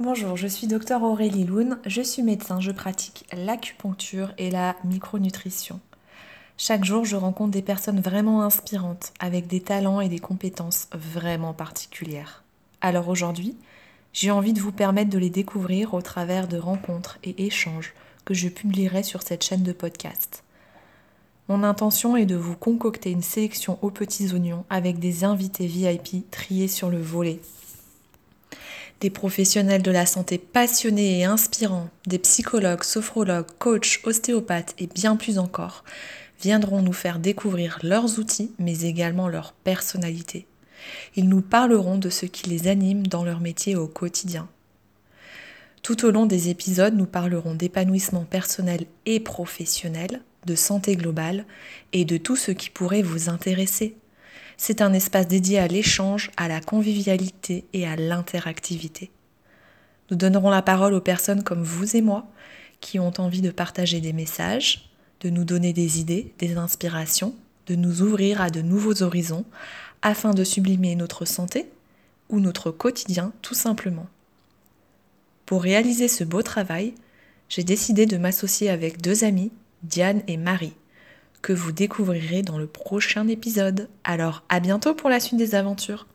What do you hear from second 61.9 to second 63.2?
et moi qui ont